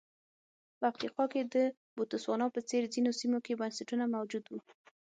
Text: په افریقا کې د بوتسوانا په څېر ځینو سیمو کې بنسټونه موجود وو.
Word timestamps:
په 0.77 0.83
افریقا 0.91 1.23
کې 1.31 1.41
د 1.53 1.55
بوتسوانا 1.95 2.47
په 2.55 2.59
څېر 2.69 2.81
ځینو 2.93 3.11
سیمو 3.19 3.39
کې 3.45 3.59
بنسټونه 3.59 4.05
موجود 4.15 4.43
وو. 4.47 4.59